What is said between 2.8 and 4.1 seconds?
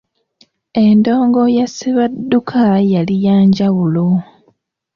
yali ya njawulo.